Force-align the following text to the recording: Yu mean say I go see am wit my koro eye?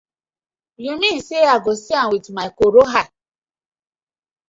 Yu 0.85 0.93
mean 0.99 1.19
say 1.27 1.43
I 1.43 1.55
go 1.63 1.73
see 1.83 1.95
am 2.01 2.09
wit 2.11 2.27
my 2.37 2.47
koro 2.57 2.81
eye? 2.99 3.11